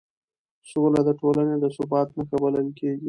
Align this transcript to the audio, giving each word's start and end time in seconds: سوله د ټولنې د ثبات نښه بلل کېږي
سوله 0.69 1.01
د 1.07 1.09
ټولنې 1.19 1.55
د 1.59 1.65
ثبات 1.75 2.07
نښه 2.17 2.37
بلل 2.41 2.67
کېږي 2.79 2.99